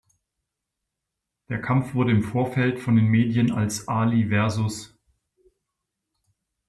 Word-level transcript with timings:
Der 1.49 1.61
Kampf 1.61 1.93
wurde 1.93 2.09
im 2.09 2.23
Vorfeld 2.23 2.79
von 2.79 2.95
den 2.95 3.05
Medien 3.05 3.51
als 3.51 3.87
"Ali 3.87 4.31
vs. 4.31 4.95